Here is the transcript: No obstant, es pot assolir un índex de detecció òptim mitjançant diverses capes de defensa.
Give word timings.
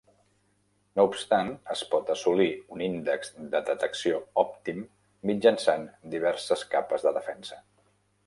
No 0.99 1.03
obstant, 1.09 1.49
es 1.73 1.83
pot 1.89 2.07
assolir 2.13 2.47
un 2.77 2.81
índex 2.85 3.29
de 3.53 3.61
detecció 3.69 4.17
òptim 4.45 4.81
mitjançant 5.31 5.87
diverses 6.15 6.67
capes 6.75 7.09
de 7.09 7.13
defensa. 7.19 7.61